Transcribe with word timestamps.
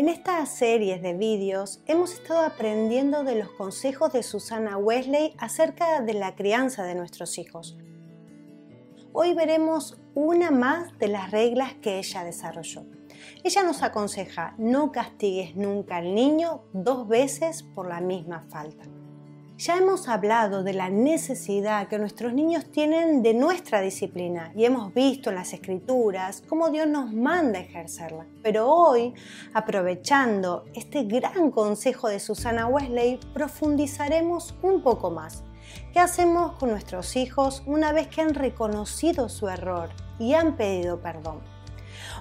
En 0.00 0.08
estas 0.08 0.48
series 0.48 1.02
de 1.02 1.12
vídeos 1.12 1.82
hemos 1.84 2.14
estado 2.14 2.40
aprendiendo 2.40 3.22
de 3.22 3.34
los 3.34 3.50
consejos 3.50 4.14
de 4.14 4.22
Susana 4.22 4.78
Wesley 4.78 5.34
acerca 5.36 6.00
de 6.00 6.14
la 6.14 6.36
crianza 6.36 6.84
de 6.84 6.94
nuestros 6.94 7.36
hijos. 7.36 7.76
Hoy 9.12 9.34
veremos 9.34 10.00
una 10.14 10.50
más 10.50 10.98
de 10.98 11.08
las 11.08 11.30
reglas 11.30 11.74
que 11.82 11.98
ella 11.98 12.24
desarrolló. 12.24 12.86
Ella 13.44 13.62
nos 13.62 13.82
aconseja 13.82 14.54
no 14.56 14.90
castigues 14.90 15.54
nunca 15.54 15.98
al 15.98 16.14
niño 16.14 16.62
dos 16.72 17.06
veces 17.06 17.62
por 17.62 17.86
la 17.86 18.00
misma 18.00 18.46
falta. 18.48 18.84
Ya 19.60 19.76
hemos 19.76 20.08
hablado 20.08 20.62
de 20.62 20.72
la 20.72 20.88
necesidad 20.88 21.86
que 21.88 21.98
nuestros 21.98 22.32
niños 22.32 22.64
tienen 22.72 23.22
de 23.22 23.34
nuestra 23.34 23.82
disciplina 23.82 24.54
y 24.56 24.64
hemos 24.64 24.94
visto 24.94 25.28
en 25.28 25.36
las 25.36 25.52
escrituras 25.52 26.42
cómo 26.48 26.70
Dios 26.70 26.88
nos 26.88 27.12
manda 27.12 27.58
ejercerla. 27.58 28.24
Pero 28.42 28.72
hoy, 28.72 29.12
aprovechando 29.52 30.64
este 30.72 31.04
gran 31.04 31.50
consejo 31.50 32.08
de 32.08 32.20
Susana 32.20 32.68
Wesley, 32.68 33.20
profundizaremos 33.34 34.54
un 34.62 34.82
poco 34.82 35.10
más. 35.10 35.42
¿Qué 35.92 36.00
hacemos 36.00 36.52
con 36.52 36.70
nuestros 36.70 37.14
hijos 37.16 37.62
una 37.66 37.92
vez 37.92 38.08
que 38.08 38.22
han 38.22 38.32
reconocido 38.32 39.28
su 39.28 39.46
error 39.46 39.90
y 40.18 40.32
han 40.32 40.56
pedido 40.56 41.02
perdón? 41.02 41.40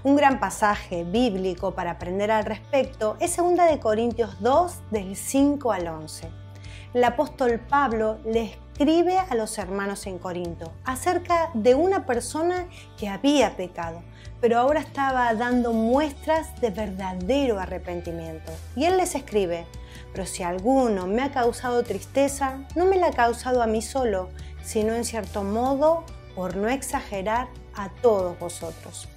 Un 0.04 0.18
gran 0.18 0.42
pasaje 0.42 1.06
bíblico 1.06 1.74
para 1.74 1.92
aprender 1.92 2.32
al 2.32 2.44
respecto 2.44 3.16
es 3.22 3.38
2 3.38 3.78
Corintios 3.80 4.42
2 4.42 4.92
del 4.92 5.16
5 5.16 5.72
al 5.72 5.88
11 5.88 6.49
el 6.94 7.04
apóstol 7.04 7.60
Pablo 7.60 8.18
le 8.26 8.46
escribe 8.46 9.18
a 9.18 9.36
los 9.36 9.58
hermanos 9.58 10.08
en 10.08 10.18
Corinto 10.18 10.72
acerca 10.86 11.52
de 11.54 11.76
una 11.76 12.06
persona 12.06 12.68
que 12.98 13.10
había 13.10 13.56
pecado, 13.56 14.02
pero 14.42 14.58
ahora 14.58 14.80
estaba 14.80 15.34
dando 15.34 15.74
muestras 15.74 16.60
de 16.62 16.72
verdadero 16.72 17.60
arrepentimiento. 17.60 18.52
Y 18.76 18.86
él 18.86 18.98
les 18.98 19.16
escribe, 19.16 19.66
pero 20.14 20.26
si 20.26 20.44
alguno 20.44 21.06
me 21.08 21.22
ha 21.22 21.32
causado 21.32 21.84
tristeza, 21.84 22.60
no 22.76 22.86
me 22.86 22.98
la 22.98 23.08
ha 23.08 23.12
causado 23.12 23.62
a 23.62 23.68
mí 23.68 23.82
solo, 23.82 24.30
sino 24.64 24.94
en 24.94 25.06
cierto 25.06 25.44
modo, 25.44 26.04
por 26.36 26.56
no 26.56 26.70
exagerar, 26.70 27.48
a 27.76 27.90
todos 28.02 28.38
vosotros. 28.40 29.08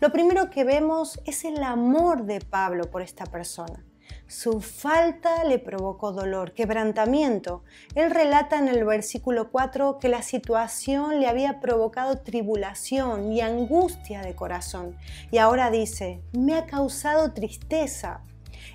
Lo 0.00 0.10
primero 0.10 0.50
que 0.50 0.64
vemos 0.64 1.20
es 1.24 1.44
el 1.44 1.62
amor 1.62 2.24
de 2.24 2.40
Pablo 2.40 2.90
por 2.90 3.02
esta 3.02 3.24
persona. 3.24 3.84
Su 4.30 4.60
falta 4.60 5.42
le 5.42 5.58
provocó 5.58 6.12
dolor, 6.12 6.52
quebrantamiento. 6.52 7.64
Él 7.96 8.12
relata 8.12 8.60
en 8.60 8.68
el 8.68 8.84
versículo 8.84 9.50
4 9.50 9.98
que 9.98 10.08
la 10.08 10.22
situación 10.22 11.18
le 11.18 11.26
había 11.26 11.58
provocado 11.58 12.18
tribulación 12.18 13.32
y 13.32 13.40
angustia 13.40 14.22
de 14.22 14.36
corazón. 14.36 14.96
Y 15.32 15.38
ahora 15.38 15.72
dice, 15.72 16.22
me 16.30 16.54
ha 16.54 16.66
causado 16.66 17.32
tristeza. 17.32 18.20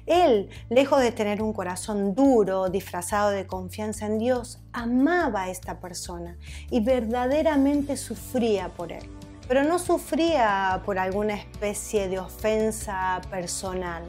Él, 0.05 0.49
lejos 0.69 0.99
de 0.99 1.13
tener 1.13 1.41
un 1.41 1.53
corazón 1.53 2.15
duro, 2.15 2.67
disfrazado 2.67 3.29
de 3.29 3.47
confianza 3.47 4.07
en 4.07 4.19
Dios, 4.19 4.59
amaba 4.73 5.43
a 5.43 5.49
esta 5.49 5.79
persona 5.79 6.37
y 6.69 6.81
verdaderamente 6.81 7.95
sufría 7.95 8.73
por 8.73 8.91
él. 8.91 9.09
Pero 9.47 9.63
no 9.63 9.79
sufría 9.79 10.81
por 10.85 10.99
alguna 10.99 11.35
especie 11.35 12.09
de 12.09 12.19
ofensa 12.19 13.21
personal 13.29 14.03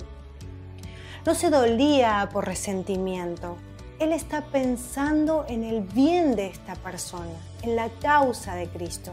no 1.27 1.35
se 1.35 1.51
dolía 1.51 2.29
por 2.33 2.47
resentimiento. 2.47 3.57
Él 3.99 4.13
está 4.13 4.43
pensando 4.43 5.45
en 5.49 5.65
el 5.65 5.81
bien 5.81 6.37
de 6.37 6.47
esta 6.47 6.77
persona, 6.77 7.35
en 7.63 7.75
la 7.75 7.89
causa 8.01 8.55
de 8.55 8.69
Cristo. 8.69 9.13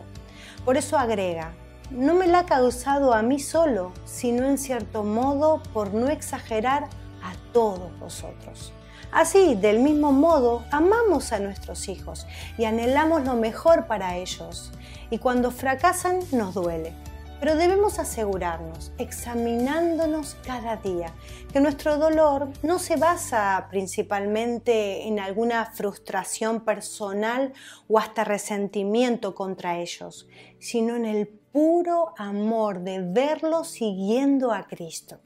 Por 0.64 0.78
eso 0.78 0.96
agrega, 0.96 1.56
no 1.90 2.14
me 2.14 2.28
la 2.28 2.40
ha 2.40 2.46
causado 2.46 3.16
a 3.16 3.24
mí 3.24 3.40
solo, 3.40 3.94
sino 4.06 4.46
en 4.46 4.60
cierto 4.60 5.04
modo, 5.04 5.64
por 5.74 5.96
no 5.96 6.08
exagerar, 6.08 6.84
a 7.24 7.34
todos 7.52 7.98
vosotros. 8.00 8.74
Así, 9.12 9.56
del 9.56 9.80
mismo 9.80 10.12
modo, 10.12 10.64
amamos 10.72 11.32
a 11.32 11.40
nuestros 11.40 11.88
hijos 11.88 12.28
y 12.60 12.66
anhelamos 12.66 13.24
lo 13.24 13.34
mejor 13.34 13.88
para 13.88 14.18
ellos. 14.18 14.72
Y 15.10 15.18
cuando 15.18 15.50
fracasan, 15.50 16.20
nos 16.32 16.54
duele 16.54 16.94
pero 17.40 17.56
debemos 17.56 18.00
asegurarnos, 18.00 18.92
examinándonos 18.98 20.36
cada 20.46 20.78
día, 20.78 21.14
que 21.52 21.60
nuestro 21.60 21.98
dolor 21.98 22.50
no 22.62 22.80
se 22.80 22.96
basa 22.96 23.68
principalmente 23.70 25.08
en 25.08 25.20
alguna 25.20 25.66
frustración 25.68 26.62
personal 26.62 27.54
o 27.88 28.00
hasta 28.00 28.24
resentimiento 28.24 29.36
contra 29.36 29.80
ellos, 29.80 30.28
sino 30.60 30.96
en 30.96 31.06
el 31.06 31.28
puro 31.28 32.14
amor 32.18 32.82
de 32.82 33.00
verlos 33.00 33.68
siguiendo 33.70 34.52
a 34.52 34.68
Cristo. 34.68 35.20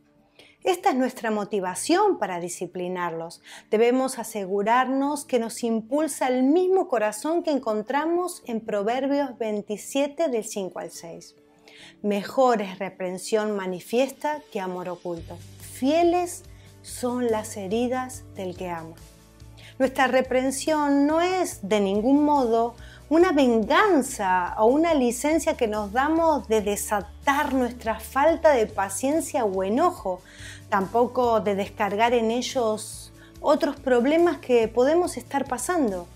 Esta 0.68 0.90
es 0.90 0.96
nuestra 0.96 1.32
motivación 1.32 2.20
para 2.20 2.42
disciplinarlos. 2.42 3.42
Debemos 3.72 4.20
asegurarnos 4.20 5.24
que 5.24 5.40
nos 5.40 5.64
impulsa 5.64 6.28
el 6.28 6.44
mismo 6.44 6.90
corazón 6.90 7.42
que 7.42 7.52
encontramos 7.52 8.44
en 8.46 8.60
Proverbios 8.60 9.38
27 9.38 10.28
del 10.28 10.44
5 10.44 10.80
al 10.80 10.92
6. 10.92 11.36
Mejor 12.02 12.62
es 12.62 12.80
reprensión 12.80 13.56
manifiesta 13.56 14.42
que 14.52 14.60
amor 14.60 14.90
oculto. 14.90 15.38
Fieles 15.60 16.44
son 16.82 17.32
las 17.32 17.58
heridas 17.58 18.24
del 18.36 18.56
que 18.56 18.70
ama. 18.70 18.96
Nuestra 19.80 20.08
reprensión 20.08 21.06
no 21.06 21.22
es 21.22 21.68
de 21.68 21.80
ningún 21.80 22.24
modo 22.24 22.76
una 23.10 23.32
venganza 23.32 24.56
o 24.58 24.66
una 24.66 24.94
licencia 24.94 25.56
que 25.56 25.68
nos 25.68 25.94
damos 25.94 26.48
de 26.48 26.62
desatar 26.62 27.54
nuestra 27.54 28.00
falta 28.00 28.52
de 28.52 28.66
paciencia 28.66 29.46
o 29.46 29.64
enojo, 29.64 30.22
tampoco 30.70 31.40
de 31.40 31.56
descargar 31.56 32.14
en 32.14 32.32
ellos 32.32 33.14
otros 33.40 33.76
problemas 33.80 34.40
que 34.40 34.68
podemos 34.68 35.16
estar 35.16 35.46
pasando. 35.46 36.08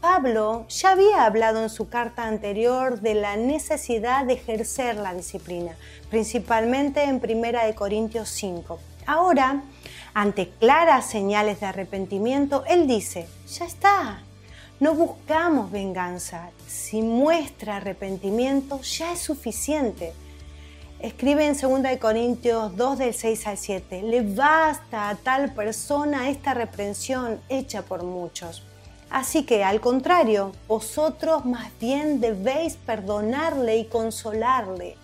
Pablo 0.00 0.66
ya 0.68 0.92
había 0.92 1.24
hablado 1.24 1.62
en 1.62 1.70
su 1.70 1.88
carta 1.88 2.26
anterior 2.26 3.00
de 3.00 3.14
la 3.14 3.36
necesidad 3.36 4.24
de 4.24 4.34
ejercer 4.34 4.96
la 4.96 5.14
disciplina, 5.14 5.76
principalmente 6.10 7.02
en 7.02 7.16
1 7.16 7.74
Corintios 7.74 8.28
5. 8.28 8.78
Ahora, 9.06 9.62
ante 10.14 10.50
claras 10.50 11.08
señales 11.08 11.60
de 11.60 11.66
arrepentimiento, 11.66 12.64
él 12.66 12.86
dice, 12.86 13.28
ya 13.48 13.64
está, 13.64 14.22
no 14.80 14.94
buscamos 14.94 15.70
venganza, 15.70 16.50
si 16.66 17.02
muestra 17.02 17.76
arrepentimiento 17.76 18.80
ya 18.82 19.12
es 19.12 19.20
suficiente. 19.20 20.12
Escribe 21.00 21.46
en 21.46 21.56
2 21.58 21.98
Corintios 21.98 22.76
2 22.76 22.98
del 22.98 23.14
6 23.14 23.46
al 23.46 23.58
7, 23.58 24.02
le 24.02 24.22
basta 24.22 25.08
a 25.08 25.14
tal 25.14 25.52
persona 25.52 26.30
esta 26.30 26.54
reprensión 26.54 27.40
hecha 27.48 27.82
por 27.82 28.02
muchos. 28.02 28.62
Así 29.10 29.44
que 29.44 29.64
al 29.64 29.80
contrario, 29.80 30.52
vosotros 30.66 31.44
más 31.44 31.70
bien 31.80 32.20
debéis 32.20 32.76
perdonarle 32.76 33.78
y 33.78 33.84
consolarle. 33.86 34.96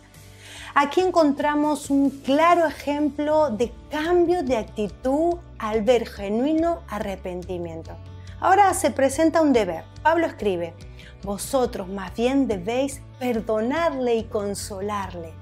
Aquí 0.74 1.00
encontramos 1.00 1.90
un 1.90 2.10
claro 2.10 2.66
ejemplo 2.66 3.50
de 3.50 3.72
cambio 3.90 4.42
de 4.42 4.56
actitud 4.56 5.34
al 5.58 5.82
ver 5.82 6.06
genuino 6.06 6.80
arrepentimiento. 6.88 7.92
Ahora 8.40 8.72
se 8.74 8.90
presenta 8.90 9.42
un 9.42 9.52
deber. 9.52 9.84
Pablo 10.02 10.26
escribe, 10.26 10.74
vosotros 11.22 11.88
más 11.88 12.14
bien 12.16 12.48
debéis 12.48 13.02
perdonarle 13.18 14.16
y 14.16 14.24
consolarle. 14.24 15.41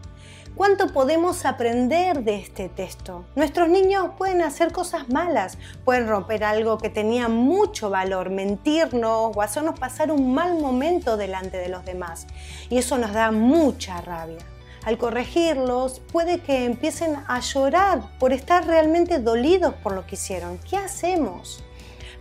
¿Cuánto 0.56 0.88
podemos 0.88 1.46
aprender 1.46 2.22
de 2.24 2.36
este 2.36 2.68
texto? 2.68 3.24
Nuestros 3.34 3.68
niños 3.68 4.10
pueden 4.18 4.42
hacer 4.42 4.72
cosas 4.72 5.08
malas, 5.08 5.56
pueden 5.84 6.06
romper 6.06 6.44
algo 6.44 6.76
que 6.76 6.90
tenía 6.90 7.28
mucho 7.28 7.88
valor, 7.88 8.30
mentirnos 8.30 9.34
o 9.34 9.42
hacernos 9.42 9.78
pasar 9.78 10.10
un 10.10 10.34
mal 10.34 10.58
momento 10.60 11.16
delante 11.16 11.56
de 11.56 11.68
los 11.68 11.84
demás. 11.84 12.26
Y 12.68 12.78
eso 12.78 12.98
nos 12.98 13.12
da 13.12 13.30
mucha 13.30 14.00
rabia. 14.02 14.44
Al 14.84 14.98
corregirlos, 14.98 16.00
puede 16.12 16.40
que 16.40 16.64
empiecen 16.64 17.16
a 17.26 17.40
llorar 17.40 18.02
por 18.18 18.32
estar 18.32 18.66
realmente 18.66 19.18
dolidos 19.18 19.74
por 19.74 19.92
lo 19.92 20.06
que 20.06 20.16
hicieron. 20.16 20.58
¿Qué 20.58 20.76
hacemos? 20.76 21.64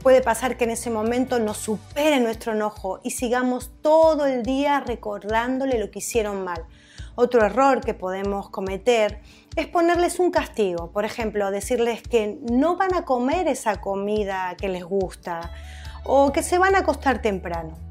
Puede 0.01 0.21
pasar 0.21 0.55
que 0.55 0.63
en 0.63 0.71
ese 0.71 0.89
momento 0.89 1.39
nos 1.39 1.57
supere 1.57 2.21
nuestro 2.21 2.53
enojo 2.53 3.01
y 3.03 3.11
sigamos 3.11 3.71
todo 3.81 4.27
el 4.27 4.43
día 4.43 4.79
recordándole 4.79 5.77
lo 5.77 5.91
que 5.91 5.99
hicieron 5.99 6.43
mal. 6.45 6.65
Otro 7.21 7.45
error 7.45 7.81
que 7.81 7.94
podemos 7.94 8.50
cometer 8.50 9.19
es 9.57 9.68
ponerles 9.68 10.19
un 10.19 10.31
castigo, 10.31 10.94
por 10.94 11.04
ejemplo, 11.04 11.51
decirles 11.51 12.01
que 12.01 12.39
no 12.50 12.77
van 12.77 12.95
a 12.95 13.04
comer 13.04 13.50
esa 13.50 13.81
comida 13.81 14.56
que 14.57 14.69
les 14.69 14.86
gusta 14.86 15.51
o 16.06 16.31
que 16.31 16.42
se 16.42 16.57
van 16.57 16.75
a 16.75 16.80
acostar 16.80 17.21
temprano. 17.21 17.88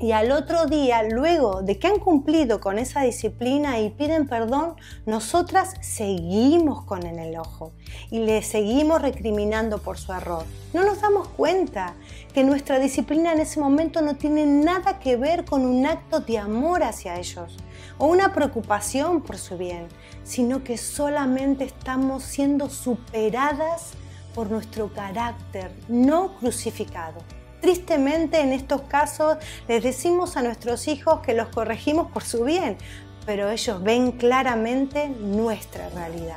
Y 0.00 0.10
al 0.10 0.32
otro 0.32 0.66
día, 0.66 1.04
luego 1.04 1.62
de 1.62 1.78
que 1.78 1.86
han 1.86 2.00
cumplido 2.00 2.60
con 2.60 2.78
esa 2.78 3.02
disciplina 3.02 3.78
y 3.78 3.90
piden 3.90 4.26
perdón, 4.26 4.74
nosotras 5.06 5.74
seguimos 5.82 6.84
con 6.84 7.06
el 7.06 7.16
enojo 7.18 7.72
y 8.10 8.18
le 8.18 8.42
seguimos 8.42 9.00
recriminando 9.00 9.78
por 9.78 9.96
su 9.96 10.12
error. 10.12 10.44
No 10.72 10.84
nos 10.84 11.00
damos 11.00 11.28
cuenta 11.28 11.94
que 12.32 12.42
nuestra 12.42 12.80
disciplina 12.80 13.32
en 13.32 13.40
ese 13.40 13.60
momento 13.60 14.02
no 14.02 14.16
tiene 14.16 14.46
nada 14.46 14.98
que 14.98 15.16
ver 15.16 15.44
con 15.44 15.64
un 15.64 15.86
acto 15.86 16.18
de 16.18 16.38
amor 16.38 16.82
hacia 16.82 17.16
ellos 17.16 17.56
o 17.96 18.06
una 18.06 18.34
preocupación 18.34 19.22
por 19.22 19.38
su 19.38 19.56
bien, 19.56 19.86
sino 20.24 20.64
que 20.64 20.76
solamente 20.76 21.62
estamos 21.62 22.24
siendo 22.24 22.68
superadas 22.68 23.92
por 24.34 24.50
nuestro 24.50 24.92
carácter 24.92 25.70
no 25.86 26.34
crucificado. 26.34 27.20
Tristemente 27.64 28.40
en 28.40 28.52
estos 28.52 28.82
casos 28.82 29.38
les 29.68 29.82
decimos 29.82 30.36
a 30.36 30.42
nuestros 30.42 30.86
hijos 30.86 31.20
que 31.20 31.32
los 31.32 31.48
corregimos 31.48 32.12
por 32.12 32.22
su 32.22 32.44
bien, 32.44 32.76
pero 33.24 33.48
ellos 33.48 33.82
ven 33.82 34.12
claramente 34.12 35.08
nuestra 35.08 35.88
realidad. 35.88 36.36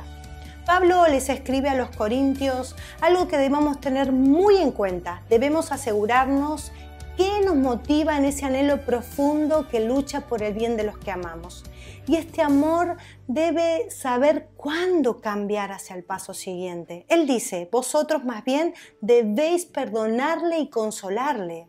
Pablo 0.64 1.06
les 1.06 1.28
escribe 1.28 1.68
a 1.68 1.74
los 1.74 1.90
corintios 1.90 2.76
algo 3.02 3.28
que 3.28 3.36
debemos 3.36 3.78
tener 3.78 4.10
muy 4.10 4.56
en 4.56 4.70
cuenta. 4.70 5.20
Debemos 5.28 5.70
asegurarnos 5.70 6.72
¿Qué 7.18 7.40
nos 7.44 7.56
motiva 7.56 8.16
en 8.16 8.26
ese 8.26 8.46
anhelo 8.46 8.84
profundo 8.84 9.66
que 9.68 9.80
lucha 9.80 10.28
por 10.28 10.44
el 10.44 10.54
bien 10.54 10.76
de 10.76 10.84
los 10.84 10.98
que 10.98 11.10
amamos? 11.10 11.64
Y 12.06 12.14
este 12.14 12.42
amor 12.42 12.96
debe 13.26 13.90
saber 13.90 14.50
cuándo 14.56 15.20
cambiar 15.20 15.72
hacia 15.72 15.96
el 15.96 16.04
paso 16.04 16.32
siguiente. 16.32 17.06
Él 17.08 17.26
dice, 17.26 17.68
vosotros 17.72 18.24
más 18.24 18.44
bien 18.44 18.72
debéis 19.00 19.66
perdonarle 19.66 20.60
y 20.60 20.70
consolarle. 20.70 21.66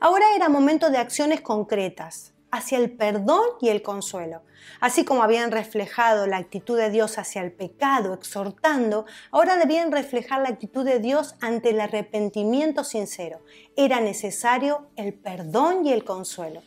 Ahora 0.00 0.34
era 0.34 0.48
momento 0.48 0.88
de 0.88 0.96
acciones 0.96 1.42
concretas 1.42 2.32
hacia 2.50 2.78
el 2.78 2.90
perdón 2.90 3.44
y 3.60 3.68
el 3.68 3.82
consuelo. 3.82 4.42
Así 4.80 5.04
como 5.04 5.22
habían 5.22 5.50
reflejado 5.50 6.26
la 6.26 6.36
actitud 6.36 6.76
de 6.76 6.90
Dios 6.90 7.18
hacia 7.18 7.42
el 7.42 7.52
pecado, 7.52 8.14
exhortando, 8.14 9.06
ahora 9.30 9.56
debían 9.56 9.92
reflejar 9.92 10.40
la 10.42 10.48
actitud 10.48 10.84
de 10.84 10.98
Dios 10.98 11.34
ante 11.40 11.70
el 11.70 11.80
arrepentimiento 11.80 12.84
sincero. 12.84 13.40
Era 13.76 14.00
necesario 14.00 14.86
el 14.96 15.14
perdón 15.14 15.86
y 15.86 15.92
el 15.92 16.04
consuelo. 16.04 16.62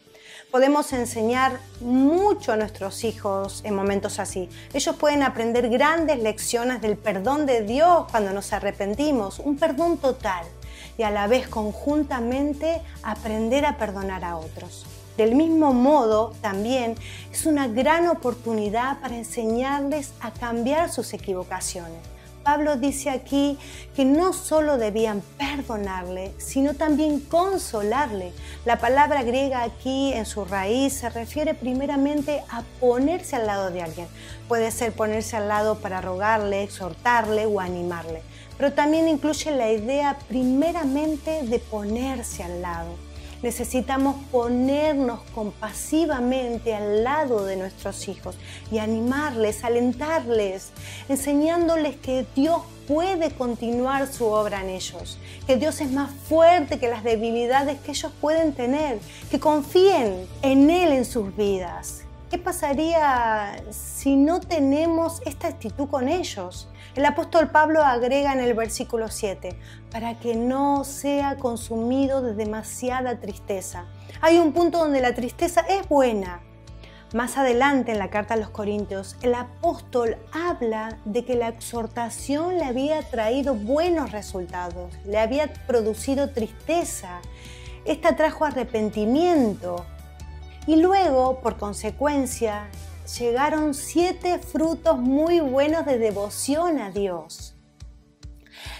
Podemos 0.51 0.93
enseñar 0.93 1.59
mucho 1.81 2.51
a 2.51 2.55
nuestros 2.57 3.03
hijos 3.03 3.61
en 3.65 3.75
momentos 3.75 4.19
así. 4.19 4.49
Ellos 4.73 4.95
pueden 4.95 5.23
aprender 5.23 5.69
grandes 5.69 6.19
lecciones 6.19 6.81
del 6.81 6.97
perdón 6.97 7.45
de 7.45 7.63
Dios 7.63 8.05
cuando 8.11 8.31
nos 8.33 8.53
arrepentimos, 8.53 9.39
un 9.39 9.57
perdón 9.57 9.97
total 9.97 10.45
y 10.97 11.03
a 11.03 11.11
la 11.11 11.27
vez 11.27 11.47
conjuntamente 11.47 12.81
aprender 13.01 13.65
a 13.65 13.77
perdonar 13.77 14.23
a 14.23 14.37
otros. 14.37 14.85
Del 15.17 15.35
mismo 15.35 15.73
modo, 15.73 16.33
también 16.41 16.95
es 17.31 17.45
una 17.45 17.67
gran 17.67 18.07
oportunidad 18.07 18.99
para 18.99 19.15
enseñarles 19.15 20.13
a 20.19 20.31
cambiar 20.31 20.91
sus 20.91 21.13
equivocaciones. 21.13 21.99
Pablo 22.43 22.75
dice 22.75 23.09
aquí 23.09 23.57
que 23.95 24.05
no 24.05 24.33
solo 24.33 24.77
debían 24.77 25.21
perdonarle, 25.37 26.33
sino 26.39 26.73
también 26.73 27.21
consolarle. 27.21 28.33
La 28.65 28.79
palabra 28.79 29.23
griega 29.23 29.63
aquí 29.63 30.11
en 30.13 30.25
su 30.25 30.43
raíz 30.43 30.93
se 30.93 31.09
refiere 31.09 31.53
primeramente 31.53 32.43
a 32.49 32.63
ponerse 32.81 33.37
al 33.37 33.47
lado 33.47 33.69
de 33.69 33.83
alguien. 33.83 34.07
Puede 34.47 34.71
ser 34.71 34.91
ponerse 34.93 35.37
al 35.37 35.47
lado 35.47 35.79
para 35.79 36.01
rogarle, 36.01 36.63
exhortarle 36.63 37.45
o 37.45 37.59
animarle, 37.59 38.23
pero 38.57 38.73
también 38.73 39.07
incluye 39.07 39.51
la 39.51 39.71
idea 39.71 40.17
primeramente 40.27 41.43
de 41.43 41.59
ponerse 41.59 42.43
al 42.43 42.61
lado 42.61 43.12
necesitamos 43.43 44.15
ponernos 44.31 45.19
compasivamente 45.35 46.73
al 46.73 47.03
lado 47.03 47.45
de 47.45 47.57
nuestros 47.57 48.07
hijos 48.07 48.37
y 48.71 48.79
animarles, 48.79 49.63
alentarles, 49.63 50.71
enseñándoles 51.09 51.97
que 51.97 52.25
Dios 52.35 52.61
puede 52.87 53.31
continuar 53.31 54.11
su 54.11 54.25
obra 54.25 54.61
en 54.61 54.69
ellos, 54.69 55.19
que 55.45 55.57
Dios 55.57 55.81
es 55.81 55.91
más 55.91 56.11
fuerte 56.27 56.79
que 56.79 56.89
las 56.89 57.03
debilidades 57.03 57.79
que 57.81 57.91
ellos 57.91 58.11
pueden 58.19 58.53
tener, 58.53 58.99
que 59.29 59.39
confíen 59.39 60.25
en 60.41 60.69
Él 60.69 60.93
en 60.93 61.05
sus 61.05 61.35
vidas. 61.35 62.03
¿Qué 62.31 62.37
pasaría 62.37 63.61
si 63.69 64.15
no 64.15 64.39
tenemos 64.39 65.21
esta 65.25 65.49
actitud 65.49 65.87
con 65.87 66.07
ellos? 66.07 66.67
El 66.95 67.05
apóstol 67.05 67.49
Pablo 67.49 67.83
agrega 67.83 68.33
en 68.33 68.39
el 68.39 68.53
versículo 68.53 69.07
7, 69.07 69.57
para 69.91 70.19
que 70.19 70.35
no 70.35 70.83
sea 70.83 71.37
consumido 71.37 72.21
de 72.21 72.35
demasiada 72.35 73.19
tristeza. 73.19 73.85
Hay 74.21 74.37
un 74.37 74.53
punto 74.53 74.77
donde 74.77 75.01
la 75.01 75.15
tristeza 75.15 75.61
es 75.61 75.89
buena. 75.89 76.41
Más 77.11 77.35
adelante 77.37 77.91
en 77.91 77.97
la 77.97 78.11
carta 78.11 78.35
a 78.35 78.37
los 78.37 78.51
Corintios, 78.51 79.17
el 79.23 79.33
apóstol 79.33 80.17
habla 80.31 80.99
de 81.05 81.25
que 81.25 81.35
la 81.35 81.47
exhortación 81.47 82.59
le 82.59 82.65
había 82.65 83.01
traído 83.01 83.55
buenos 83.55 84.11
resultados, 84.11 84.93
le 85.03 85.17
había 85.17 85.51
producido 85.65 86.29
tristeza. 86.29 87.21
Esta 87.85 88.15
trajo 88.15 88.45
arrepentimiento 88.45 89.83
y 90.67 90.75
luego, 90.75 91.39
por 91.39 91.57
consecuencia, 91.57 92.67
llegaron 93.05 93.73
siete 93.73 94.39
frutos 94.39 94.97
muy 94.97 95.39
buenos 95.39 95.85
de 95.85 95.97
devoción 95.97 96.79
a 96.79 96.91
Dios. 96.91 97.55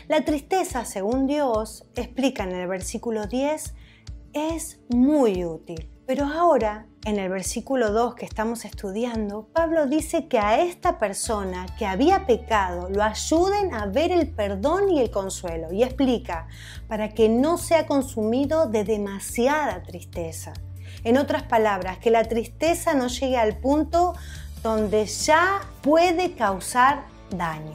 La 0.07 0.23
tristeza, 0.23 0.85
según 0.85 1.27
Dios, 1.27 1.85
explica 1.95 2.43
en 2.43 2.51
el 2.53 2.67
versículo 2.67 3.27
10, 3.27 3.73
es 4.33 4.79
muy 4.89 5.45
útil. 5.45 5.89
Pero 6.05 6.25
ahora, 6.25 6.85
en 7.05 7.17
el 7.17 7.29
versículo 7.29 7.91
2 7.91 8.15
que 8.15 8.25
estamos 8.25 8.65
estudiando, 8.65 9.47
Pablo 9.53 9.85
dice 9.85 10.27
que 10.27 10.37
a 10.37 10.61
esta 10.61 10.99
persona 10.99 11.65
que 11.77 11.85
había 11.85 12.25
pecado 12.25 12.89
lo 12.89 13.03
ayuden 13.03 13.73
a 13.73 13.85
ver 13.85 14.11
el 14.11 14.29
perdón 14.29 14.89
y 14.89 14.99
el 14.99 15.11
consuelo. 15.11 15.71
Y 15.71 15.83
explica, 15.83 16.47
para 16.89 17.13
que 17.13 17.29
no 17.29 17.57
sea 17.57 17.87
consumido 17.87 18.67
de 18.67 18.83
demasiada 18.83 19.81
tristeza. 19.83 20.53
En 21.03 21.17
otras 21.17 21.43
palabras, 21.43 21.97
que 21.97 22.11
la 22.11 22.23
tristeza 22.23 22.93
no 22.93 23.07
llegue 23.07 23.37
al 23.37 23.57
punto 23.57 24.13
donde 24.61 25.05
ya 25.05 25.61
puede 25.81 26.33
causar 26.33 27.03
daño. 27.29 27.73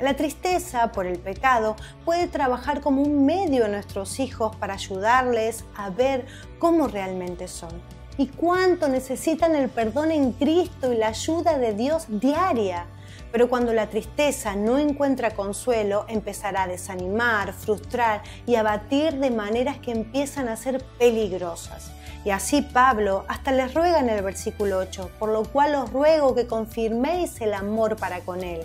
La 0.00 0.14
tristeza 0.14 0.90
por 0.92 1.06
el 1.06 1.18
pecado 1.18 1.76
puede 2.04 2.26
trabajar 2.26 2.80
como 2.80 3.02
un 3.02 3.26
medio 3.26 3.64
en 3.64 3.72
nuestros 3.72 4.18
hijos 4.18 4.54
para 4.56 4.74
ayudarles 4.74 5.64
a 5.76 5.90
ver 5.90 6.26
cómo 6.58 6.88
realmente 6.88 7.46
son 7.48 7.70
y 8.18 8.26
cuánto 8.26 8.88
necesitan 8.88 9.54
el 9.54 9.68
perdón 9.68 10.10
en 10.10 10.32
Cristo 10.32 10.92
y 10.92 10.96
la 10.96 11.08
ayuda 11.08 11.58
de 11.58 11.74
Dios 11.74 12.06
diaria. 12.08 12.86
Pero 13.32 13.48
cuando 13.48 13.72
la 13.72 13.88
tristeza 13.88 14.54
no 14.54 14.78
encuentra 14.78 15.32
consuelo, 15.32 16.06
empezará 16.08 16.64
a 16.64 16.68
desanimar, 16.68 17.52
frustrar 17.52 18.22
y 18.46 18.54
abatir 18.54 19.14
de 19.14 19.30
maneras 19.30 19.78
que 19.78 19.90
empiezan 19.90 20.48
a 20.48 20.56
ser 20.56 20.82
peligrosas. 20.98 21.90
Y 22.24 22.30
así 22.30 22.62
Pablo 22.62 23.24
hasta 23.28 23.52
les 23.52 23.74
ruega 23.74 24.00
en 24.00 24.08
el 24.08 24.22
versículo 24.22 24.78
8, 24.78 25.10
por 25.18 25.28
lo 25.28 25.44
cual 25.44 25.74
os 25.74 25.92
ruego 25.92 26.34
que 26.34 26.46
confirméis 26.46 27.40
el 27.40 27.52
amor 27.52 27.96
para 27.96 28.20
con 28.20 28.42
él. 28.42 28.62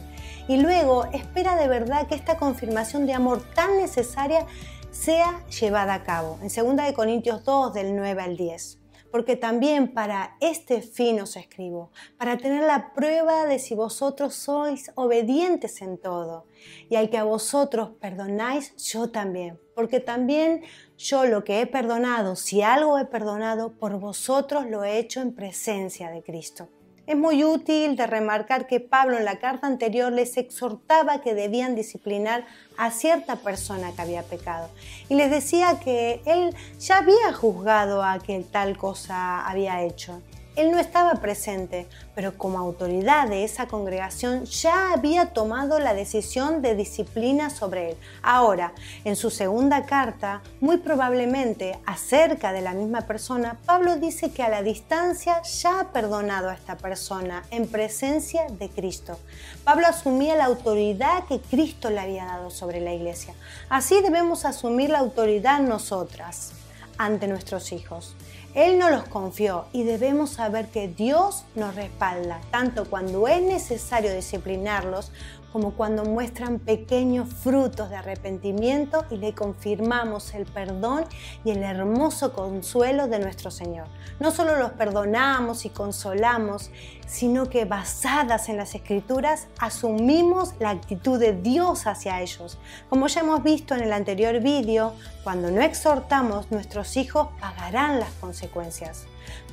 Y 0.47 0.57
luego 0.57 1.05
espera 1.13 1.57
de 1.57 1.67
verdad 1.67 2.07
que 2.07 2.15
esta 2.15 2.37
confirmación 2.37 3.05
de 3.05 3.13
amor 3.13 3.43
tan 3.53 3.77
necesaria 3.77 4.45
sea 4.91 5.45
llevada 5.47 5.93
a 5.93 6.03
cabo. 6.03 6.39
En 6.41 6.47
2 6.47 6.93
Corintios 6.93 7.43
2 7.43 7.73
del 7.73 7.95
9 7.95 8.21
al 8.21 8.37
10 8.37 8.79
porque 9.11 9.35
también 9.35 9.93
para 9.93 10.35
este 10.39 10.81
fin 10.81 11.19
os 11.19 11.35
escribo, 11.35 11.91
para 12.17 12.37
tener 12.37 12.63
la 12.63 12.93
prueba 12.93 13.45
de 13.45 13.59
si 13.59 13.75
vosotros 13.75 14.35
sois 14.35 14.91
obedientes 14.95 15.81
en 15.81 15.97
todo. 15.97 16.45
Y 16.89 16.95
al 16.95 17.09
que 17.09 17.17
a 17.17 17.23
vosotros 17.23 17.91
perdonáis, 17.99 18.75
yo 18.77 19.09
también, 19.09 19.59
porque 19.75 19.99
también 19.99 20.61
yo 20.99 21.25
lo 21.25 21.45
que 21.45 21.61
he 21.61 21.65
perdonado, 21.65 22.35
si 22.35 22.61
algo 22.61 22.99
he 22.99 23.05
perdonado, 23.05 23.71
por 23.71 23.97
vosotros 23.99 24.65
lo 24.65 24.83
he 24.83 24.99
hecho 24.99 25.21
en 25.21 25.33
presencia 25.33 26.11
de 26.11 26.21
Cristo. 26.21 26.67
Es 27.07 27.15
muy 27.15 27.43
útil 27.43 27.95
de 27.95 28.05
remarcar 28.05 28.67
que 28.67 28.81
Pablo 28.81 29.17
en 29.17 29.25
la 29.25 29.39
carta 29.39 29.65
anterior 29.65 30.11
les 30.11 30.35
exhortaba 30.37 31.21
que 31.21 31.33
debían 31.33 31.73
disciplinar 31.73 32.45
a 32.77 32.91
cierta 32.91 33.37
persona 33.37 33.93
que 33.95 34.01
había 34.01 34.23
pecado 34.23 34.69
y 35.07 35.15
les 35.15 35.31
decía 35.31 35.79
que 35.79 36.21
él 36.25 36.53
ya 36.77 36.97
había 36.97 37.33
juzgado 37.33 38.03
a 38.03 38.19
que 38.19 38.45
tal 38.51 38.77
cosa 38.77 39.47
había 39.47 39.81
hecho 39.81 40.21
él 40.55 40.71
no 40.71 40.79
estaba 40.79 41.15
presente, 41.15 41.87
pero 42.15 42.37
como 42.37 42.59
autoridad 42.59 43.29
de 43.29 43.43
esa 43.43 43.67
congregación 43.67 44.45
ya 44.45 44.91
había 44.91 45.27
tomado 45.27 45.79
la 45.79 45.93
decisión 45.93 46.61
de 46.61 46.75
disciplina 46.75 47.49
sobre 47.49 47.91
él. 47.91 47.97
Ahora, 48.21 48.73
en 49.05 49.15
su 49.15 49.29
segunda 49.29 49.85
carta, 49.85 50.41
muy 50.59 50.77
probablemente 50.77 51.79
acerca 51.85 52.51
de 52.51 52.61
la 52.61 52.73
misma 52.73 53.01
persona, 53.01 53.57
Pablo 53.65 53.95
dice 53.95 54.31
que 54.31 54.43
a 54.43 54.49
la 54.49 54.61
distancia 54.61 55.41
ya 55.43 55.79
ha 55.79 55.91
perdonado 55.91 56.49
a 56.49 56.55
esta 56.55 56.77
persona 56.77 57.43
en 57.51 57.67
presencia 57.67 58.47
de 58.49 58.69
Cristo. 58.69 59.17
Pablo 59.63 59.87
asumía 59.87 60.35
la 60.35 60.45
autoridad 60.45 61.25
que 61.25 61.39
Cristo 61.39 61.89
le 61.89 61.99
había 61.99 62.25
dado 62.25 62.49
sobre 62.49 62.81
la 62.81 62.93
iglesia. 62.93 63.33
Así 63.69 64.01
debemos 64.01 64.45
asumir 64.45 64.89
la 64.89 64.99
autoridad 64.99 65.61
nosotras 65.61 66.51
ante 66.97 67.27
nuestros 67.27 67.71
hijos. 67.71 68.15
Él 68.55 68.79
nos 68.79 68.89
los 68.91 69.03
confió 69.03 69.65
y 69.73 69.83
debemos 69.83 70.31
saber 70.31 70.69
que 70.69 70.87
Dios 70.87 71.45
nos 71.55 71.75
respalda, 71.75 72.41
tanto 72.49 72.85
cuando 72.85 73.27
es 73.27 73.41
necesario 73.41 74.13
disciplinarlos 74.13 75.11
como 75.51 75.71
cuando 75.71 76.05
muestran 76.05 76.59
pequeños 76.59 77.27
frutos 77.27 77.89
de 77.89 77.95
arrepentimiento 77.95 79.05
y 79.09 79.17
le 79.17 79.33
confirmamos 79.33 80.33
el 80.33 80.45
perdón 80.45 81.05
y 81.43 81.51
el 81.51 81.63
hermoso 81.63 82.33
consuelo 82.33 83.07
de 83.07 83.19
nuestro 83.19 83.51
Señor. 83.51 83.87
No 84.19 84.31
solo 84.31 84.57
los 84.57 84.71
perdonamos 84.71 85.65
y 85.65 85.69
consolamos, 85.69 86.71
sino 87.07 87.49
que 87.49 87.65
basadas 87.65 88.49
en 88.49 88.57
las 88.57 88.75
escrituras 88.75 89.47
asumimos 89.57 90.53
la 90.59 90.69
actitud 90.69 91.19
de 91.19 91.33
Dios 91.33 91.87
hacia 91.87 92.21
ellos. 92.21 92.59
Como 92.89 93.07
ya 93.07 93.21
hemos 93.21 93.41
visto 93.43 93.73
en 93.73 93.81
el 93.81 93.93
anterior 93.93 94.39
vídeo, 94.41 94.93
cuando 95.23 95.49
no 95.49 95.61
exhortamos, 95.61 96.51
nuestros 96.51 96.97
hijos 96.97 97.29
pagarán 97.39 97.99
las 97.99 98.11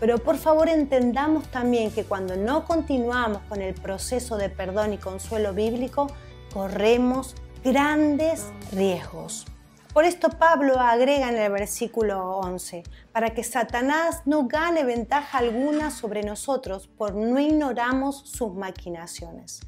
Pero 0.00 0.18
por 0.18 0.36
favor 0.36 0.68
entendamos 0.68 1.48
también 1.48 1.90
que 1.90 2.04
cuando 2.04 2.36
no 2.36 2.64
continuamos 2.64 3.42
con 3.48 3.62
el 3.62 3.74
proceso 3.74 4.36
de 4.36 4.48
perdón 4.48 4.92
y 4.92 4.98
consuelo 4.98 5.52
bíblico, 5.52 6.06
corremos 6.52 7.34
grandes 7.64 8.46
riesgos. 8.72 9.46
Por 9.92 10.04
esto 10.04 10.28
Pablo 10.28 10.78
agrega 10.78 11.30
en 11.30 11.38
el 11.38 11.50
versículo 11.50 12.36
11, 12.40 12.82
para 13.12 13.30
que 13.30 13.42
Satanás 13.42 14.22
no 14.26 14.46
gane 14.46 14.84
ventaja 14.84 15.38
alguna 15.38 15.90
sobre 15.90 16.22
nosotros 16.22 16.86
por 16.86 17.14
no 17.14 17.40
ignoramos 17.40 18.20
sus 18.26 18.52
maquinaciones. 18.52 19.60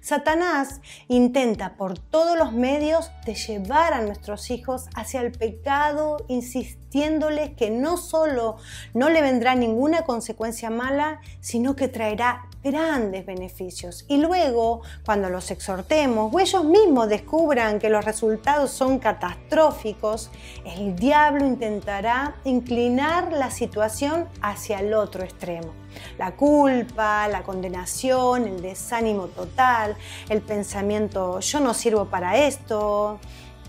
Satanás 0.00 0.80
intenta 1.08 1.76
por 1.76 1.98
todos 1.98 2.36
los 2.36 2.52
medios 2.52 3.10
de 3.24 3.34
llevar 3.34 3.92
a 3.92 4.02
nuestros 4.02 4.50
hijos 4.50 4.86
hacia 4.94 5.20
el 5.20 5.32
pecado, 5.32 6.18
insistiéndoles 6.28 7.50
que 7.50 7.70
no 7.70 7.96
solo 7.96 8.56
no 8.94 9.08
le 9.08 9.22
vendrá 9.22 9.54
ninguna 9.54 10.02
consecuencia 10.02 10.70
mala, 10.70 11.20
sino 11.40 11.76
que 11.76 11.88
traerá 11.88 12.48
grandes 12.70 13.26
beneficios. 13.26 14.04
Y 14.08 14.18
luego, 14.18 14.82
cuando 15.04 15.28
los 15.28 15.50
exhortemos 15.50 16.32
o 16.32 16.40
ellos 16.40 16.64
mismos 16.64 17.08
descubran 17.08 17.78
que 17.78 17.88
los 17.88 18.04
resultados 18.04 18.70
son 18.70 18.98
catastróficos, 18.98 20.30
el 20.64 20.96
diablo 20.96 21.46
intentará 21.46 22.36
inclinar 22.44 23.32
la 23.32 23.50
situación 23.50 24.28
hacia 24.42 24.80
el 24.80 24.94
otro 24.94 25.24
extremo. 25.24 25.72
La 26.18 26.36
culpa, 26.36 27.26
la 27.28 27.42
condenación, 27.42 28.46
el 28.46 28.62
desánimo 28.62 29.26
total, 29.26 29.96
el 30.28 30.42
pensamiento 30.42 31.40
yo 31.40 31.60
no 31.60 31.74
sirvo 31.74 32.06
para 32.06 32.36
esto, 32.36 33.18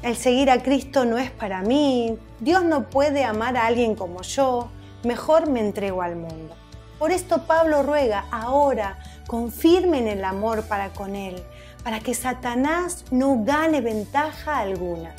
el 0.01 0.15
seguir 0.15 0.49
a 0.49 0.61
Cristo 0.61 1.05
no 1.05 1.17
es 1.17 1.31
para 1.31 1.61
mí, 1.61 2.17
Dios 2.39 2.63
no 2.63 2.89
puede 2.89 3.23
amar 3.23 3.57
a 3.57 3.65
alguien 3.65 3.95
como 3.95 4.21
yo, 4.21 4.69
mejor 5.03 5.49
me 5.49 5.59
entrego 5.59 6.01
al 6.01 6.15
mundo. 6.15 6.55
Por 6.99 7.11
esto 7.11 7.45
Pablo 7.47 7.81
ruega 7.81 8.25
ahora 8.29 8.99
confirmen 9.25 10.07
el 10.07 10.25
amor 10.25 10.63
para 10.63 10.89
con 10.89 11.15
él, 11.15 11.41
para 11.81 12.01
que 12.01 12.13
Satanás 12.13 13.05
no 13.09 13.43
gane 13.45 13.79
ventaja 13.79 14.59
alguna. 14.59 15.15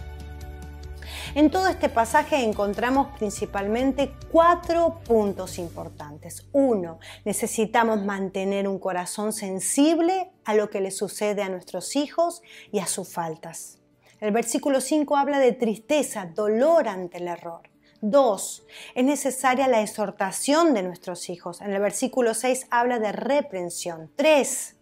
En 1.35 1.51
todo 1.51 1.69
este 1.69 1.89
pasaje 1.89 2.43
encontramos 2.43 3.17
principalmente 3.17 4.13
cuatro 4.31 5.01
puntos 5.07 5.59
importantes. 5.59 6.45
Uno, 6.53 6.99
necesitamos 7.25 8.05
mantener 8.05 8.69
un 8.69 8.79
corazón 8.79 9.33
sensible 9.33 10.33
a 10.45 10.55
lo 10.55 10.69
que 10.69 10.83
le 10.83 10.91
sucede 10.91 11.43
a 11.43 11.49
nuestros 11.49 11.97
hijos 11.97 12.43
y 12.73 12.81
a 12.81 12.87
sus 12.87 13.11
faltas. 13.11 13.79
El 14.21 14.33
versículo 14.33 14.83
5 14.83 15.17
habla 15.17 15.39
de 15.39 15.53
tristeza, 15.53 16.27
dolor 16.27 16.89
ante 16.89 17.19
el 17.19 17.29
error. 17.29 17.70
Dos, 18.03 18.65
es 18.95 19.05
necesaria 19.05 19.69
la 19.69 19.83
exhortación 19.83 20.73
de 20.73 20.83
nuestros 20.83 21.29
hijos. 21.29 21.61
En 21.61 21.73
el 21.73 21.83
versículo 21.83 22.33
6 22.33 22.67
habla 22.71 22.99
de 22.99 23.13
reprensión. 23.13 24.11
Tres, 24.17 24.77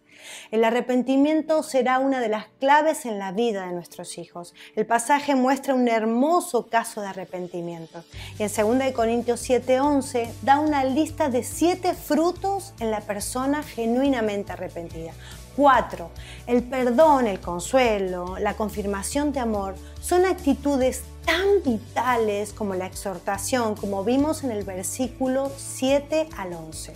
el 0.51 0.63
arrepentimiento 0.63 1.63
será 1.63 1.99
una 1.99 2.19
de 2.19 2.29
las 2.29 2.47
claves 2.59 3.05
en 3.05 3.19
la 3.19 3.31
vida 3.31 3.65
de 3.65 3.73
nuestros 3.73 4.17
hijos. 4.17 4.53
El 4.75 4.85
pasaje 4.85 5.35
muestra 5.35 5.75
un 5.75 5.87
hermoso 5.87 6.67
caso 6.67 7.01
de 7.01 7.07
arrepentimiento. 7.07 8.03
Y 8.37 8.43
en 8.43 8.49
2 8.49 8.91
Corintios 8.93 9.41
7:11 9.41 10.31
da 10.41 10.59
una 10.59 10.83
lista 10.83 11.29
de 11.29 11.43
siete 11.43 11.93
frutos 11.93 12.73
en 12.79 12.91
la 12.91 13.01
persona 13.01 13.63
genuinamente 13.63 14.53
arrepentida. 14.53 15.11
4. 15.55 16.09
El 16.47 16.63
perdón, 16.63 17.27
el 17.27 17.41
consuelo, 17.41 18.37
la 18.39 18.53
confirmación 18.53 19.33
de 19.33 19.41
amor 19.41 19.75
son 19.99 20.25
actitudes 20.25 21.03
tan 21.29 21.61
vitales 21.63 22.53
como 22.53 22.73
la 22.73 22.87
exhortación, 22.87 23.75
como 23.75 24.03
vimos 24.03 24.43
en 24.43 24.49
el 24.49 24.63
versículo 24.63 25.51
7 25.55 26.27
al 26.35 26.53
11. 26.53 26.93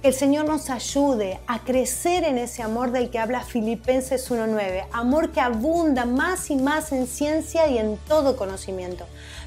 Que 0.00 0.06
el 0.08 0.14
Señor 0.14 0.44
nos 0.44 0.70
ayude 0.70 1.40
a 1.48 1.64
crecer 1.64 2.22
en 2.22 2.38
ese 2.38 2.62
amor 2.62 2.92
del 2.92 3.10
que 3.10 3.18
habla 3.18 3.40
Filipenses 3.40 4.30
1.9, 4.30 4.86
amor 4.92 5.32
que 5.32 5.40
abunda 5.40 6.04
más 6.04 6.48
y 6.52 6.54
más 6.54 6.92
en 6.92 7.08
ciencia 7.08 7.66
y 7.66 7.78
en 7.78 7.96
todo 8.06 8.36
conocimiento, 8.36 9.04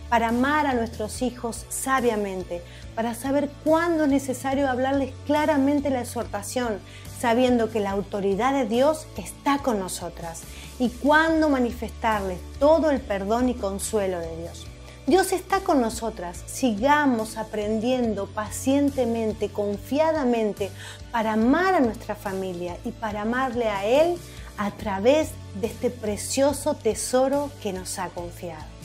para 0.10 0.30
amar 0.30 0.68
a 0.68 0.74
nuestros 0.74 1.22
hijos 1.22 1.66
sabiamente, 1.70 2.62
para 2.94 3.14
saber 3.14 3.50
cuándo 3.64 4.04
es 4.04 4.10
necesario 4.10 4.70
hablarles 4.70 5.14
claramente 5.26 5.90
la 5.90 6.02
exhortación, 6.02 6.82
sabiendo 7.20 7.70
que 7.70 7.80
la 7.80 7.92
autoridad 7.92 8.54
de 8.54 8.66
Dios 8.66 9.08
está 9.18 9.60
con 9.60 9.80
nosotras 9.80 10.42
y 10.80 10.90
cuándo 10.90 11.50
manifestarles 11.50 12.40
todo 12.60 12.92
el 12.92 13.02
perdón 13.02 13.50
y 13.50 13.54
consuelo 13.56 14.20
de 14.20 14.38
Dios. 14.38 14.68
Dios 15.08 15.32
está 15.32 15.62
con 15.62 15.80
nosotras. 15.80 16.44
Sigamos 16.48 17.38
aprendiendo 17.38 18.28
pacientemente, 18.28 19.50
confiadamente, 19.50 20.70
para 21.12 21.34
amar 21.34 21.76
a 21.76 21.80
nuestra 21.80 22.14
familia 22.14 22.78
y 22.84 22.92
para 22.92 23.22
amarle 23.22 23.70
a 23.70 23.86
Él 23.86 24.18
a 24.58 24.72
través 24.72 25.30
de 25.62 25.68
este 25.68 25.90
precioso 25.90 26.74
tesoro 26.74 27.50
que 27.64 27.72
nos 27.72 28.00
ha 28.00 28.10
confiado. 28.10 28.77